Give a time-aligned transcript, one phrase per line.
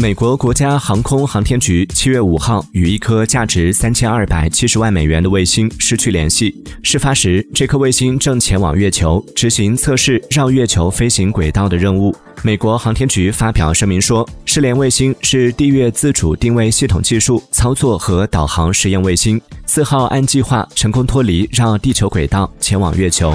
[0.00, 6.54] 美国国家航空航天局七月五号与一颗价值三千二百七十万美元的卫星失去联系。
[6.82, 12.16] 事发时这颗卫星正前往月球执行测试绕月球飞行轨道的任务。
[12.42, 19.38] 美国航天局发表声明说失联卫星是地月自主定位系统技术操作和导航实验卫星。
[19.66, 23.34] 四号按计划成功脱离绕地球轨道前往月球。